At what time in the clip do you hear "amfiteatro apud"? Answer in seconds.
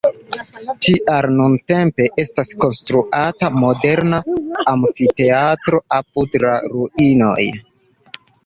4.75-6.39